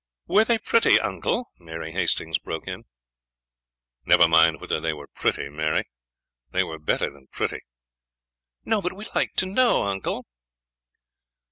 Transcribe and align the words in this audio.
"Were 0.25 0.43
they 0.45 0.57
pretty, 0.57 0.99
uncle?" 0.99 1.51
Mary 1.59 1.91
Hastings 1.91 2.39
broke 2.39 2.67
in. 2.67 2.85
"Never 4.03 4.27
mind 4.27 4.59
whether 4.59 4.79
they 4.79 4.93
were 4.93 5.05
pretty, 5.05 5.47
Mary; 5.47 5.83
they 6.49 6.63
were 6.63 6.79
better 6.79 7.11
than 7.11 7.27
pretty." 7.27 7.59
"No; 8.65 8.81
but 8.81 8.93
we 8.93 9.03
should 9.03 9.13
like 9.13 9.33
to 9.35 9.45
know, 9.45 9.83
uncle." 9.83 10.25